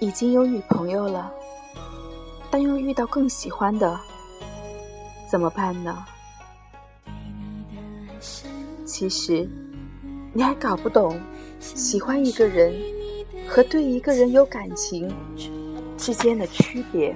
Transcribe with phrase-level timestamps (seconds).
[0.00, 1.30] 已经有女朋友了，
[2.50, 3.98] 但又遇到更喜欢的，
[5.30, 6.04] 怎么办呢？
[8.86, 9.48] 其实，
[10.32, 11.20] 你还搞不懂
[11.60, 12.74] 喜欢一个人
[13.46, 15.12] 和对一个人有感情
[15.98, 17.14] 之间的区别。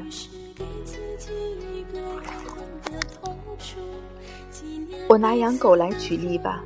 [5.08, 6.62] 我拿养狗来举例吧，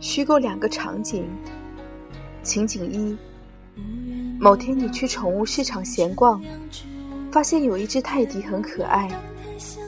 [0.00, 1.24] 虚构两个场景：
[2.42, 3.16] 情景一。
[4.38, 6.42] 某天你去宠物市场闲逛，
[7.32, 9.08] 发现有一只泰迪很可爱，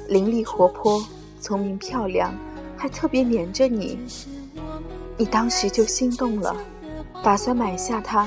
[0.09, 1.05] 伶俐活泼、
[1.41, 2.35] 聪明漂亮，
[2.77, 3.99] 还特别黏着你。
[5.19, 6.57] 你当时就心动了，
[7.23, 8.27] 打算买下它。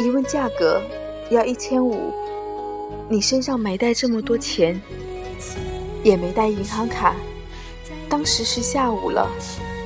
[0.00, 0.82] 一问价格，
[1.30, 2.12] 要一千五。
[3.08, 4.80] 你身上没带这么多钱，
[6.02, 7.14] 也没带银行卡。
[8.08, 9.28] 当时是下午了，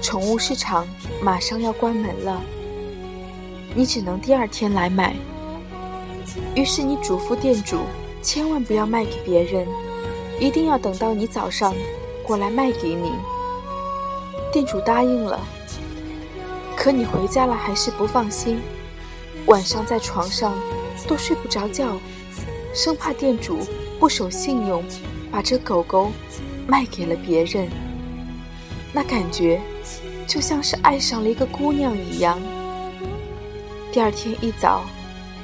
[0.03, 0.87] 宠物市场
[1.23, 2.41] 马上要关门了。
[3.75, 5.15] 你只能第二天来买，
[6.55, 7.81] 于是你嘱咐店主
[8.23, 9.67] 千万不要卖给别人，
[10.41, 11.75] 一定要等到你早上
[12.23, 13.13] 过来卖给你。
[14.53, 15.41] 店主答应了，
[16.77, 18.61] 可你回家了还是不放心，
[19.47, 20.55] 晚上在床上
[21.07, 21.99] 都睡不着觉，
[22.75, 23.59] 生怕店主
[23.99, 24.83] 不守信用，
[25.31, 26.11] 把这狗狗
[26.67, 27.69] 卖给了别人。
[28.93, 29.61] 那感觉
[30.27, 32.41] 就像是爱上了一个姑娘一样。
[33.93, 34.85] 第二天一早，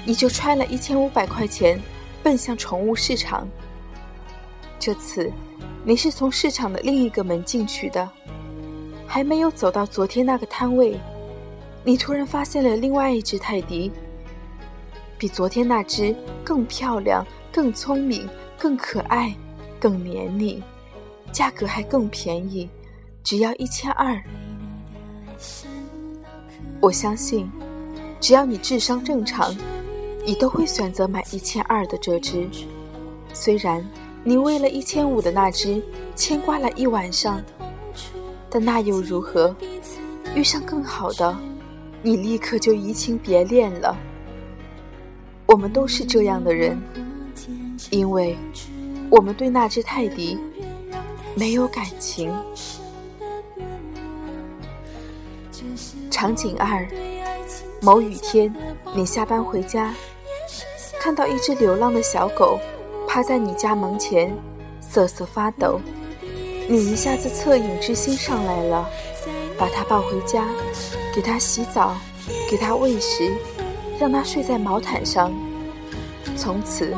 [0.05, 1.81] 你就揣了一千五百块钱，
[2.23, 3.47] 奔向宠物市场。
[4.78, 5.31] 这次，
[5.84, 8.09] 你是从市场的另一个门进去的，
[9.06, 10.98] 还没有走到昨天那个摊位，
[11.84, 13.93] 你突然发现了另外一只泰迪，
[15.21, 18.27] 比昨天那只更漂亮、更聪明、
[18.59, 19.37] 更可爱、
[19.79, 20.62] 更黏你，
[21.31, 22.67] 价格还更便宜，
[23.22, 24.19] 只要一千二。
[26.81, 27.50] 我相信。
[28.19, 29.55] 只要你智商正常，
[30.25, 32.49] 你都会选择买一千二的这只。
[33.34, 33.87] 虽然
[34.25, 35.83] 你为了一千五的那只
[36.15, 37.43] 牵挂了一晚上，
[38.49, 39.55] 但那又如何？
[40.34, 41.37] 遇上更好的，
[42.03, 43.94] 你立刻就移情别恋了。
[45.50, 46.81] 我们都是这样的人，
[47.91, 48.37] 因为
[49.11, 50.38] 我们对那只泰迪
[51.34, 52.33] 没有感情。
[56.09, 56.87] 场景二。
[57.83, 58.55] 某雨天，
[58.94, 59.93] 你下班回家，
[61.00, 62.61] 看到一只流浪的小狗
[63.09, 64.32] 趴在你家门前，
[64.81, 65.81] 瑟瑟发抖。
[66.69, 68.88] 你一下子恻隐之心上来了，
[69.59, 70.47] 把它抱回家，
[71.12, 71.97] 给它洗澡，
[72.49, 73.32] 给它喂食，
[74.00, 75.31] 让它睡在毛毯上。
[76.34, 76.97] 从此，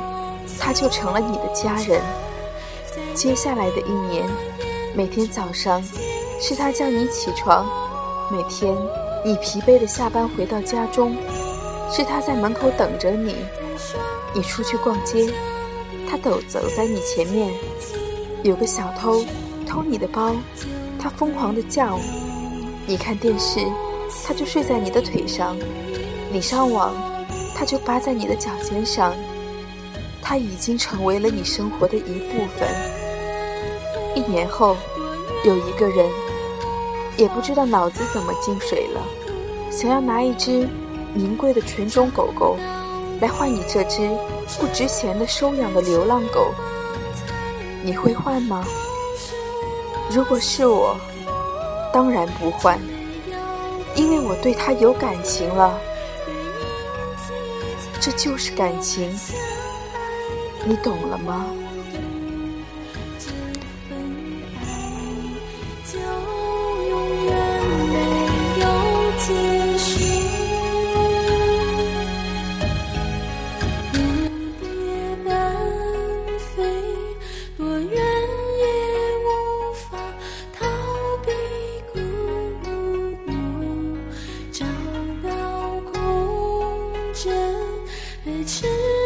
[0.59, 2.01] 它就成了你的家人。
[3.13, 4.25] 接下来的一年，
[4.95, 5.83] 每天早上
[6.41, 7.67] 是它叫你起床，
[8.31, 8.75] 每天。
[9.25, 11.17] 你疲惫的下班回到家中，
[11.89, 13.37] 是他在门口等着你。
[14.35, 15.33] 你出去逛街，
[16.11, 17.53] 他走走在你前面。
[18.43, 19.25] 有个小偷
[19.65, 20.35] 偷你的包，
[20.99, 22.01] 他疯狂的叫。
[22.85, 23.61] 你看电视，
[24.27, 25.57] 他就睡在你的腿上。
[26.33, 26.95] 你上网，
[27.55, 29.15] 他就扒在你的脚尖上。
[30.23, 32.69] 他已经成为了你生活的一部分。
[34.15, 34.77] 一年后，
[35.45, 36.09] 有一个人。
[37.19, 39.01] 也不知道脑子怎么进水了，
[39.71, 40.67] 想要拿一只
[41.13, 42.57] 名贵的纯种狗狗
[43.21, 44.09] 来换你这只
[44.59, 46.55] 不值钱的收养的流浪狗，
[47.85, 48.65] 你会换吗？
[50.11, 50.97] 如果是我，
[51.93, 52.81] 当然不换，
[53.95, 55.79] 因为我对它有感情了，
[58.05, 59.09] 这就是感情，
[60.67, 61.47] 你懂了吗？
[88.25, 89.02] 最值。